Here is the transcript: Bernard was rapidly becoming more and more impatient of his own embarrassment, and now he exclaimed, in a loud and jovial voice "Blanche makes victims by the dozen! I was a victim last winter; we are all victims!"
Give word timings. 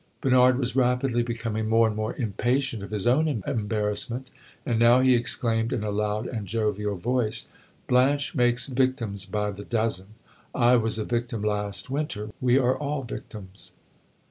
Bernard 0.19 0.57
was 0.57 0.75
rapidly 0.75 1.21
becoming 1.21 1.69
more 1.69 1.85
and 1.85 1.95
more 1.95 2.15
impatient 2.15 2.81
of 2.81 2.89
his 2.89 3.05
own 3.05 3.27
embarrassment, 3.45 4.31
and 4.65 4.79
now 4.79 4.99
he 4.99 5.13
exclaimed, 5.13 5.71
in 5.71 5.83
a 5.83 5.91
loud 5.91 6.25
and 6.25 6.47
jovial 6.47 6.95
voice 6.97 7.49
"Blanche 7.85 8.33
makes 8.33 8.65
victims 8.65 9.25
by 9.27 9.51
the 9.51 9.63
dozen! 9.63 10.07
I 10.55 10.75
was 10.75 10.97
a 10.97 11.05
victim 11.05 11.43
last 11.43 11.91
winter; 11.91 12.31
we 12.41 12.57
are 12.57 12.75
all 12.75 13.03
victims!" 13.03 13.73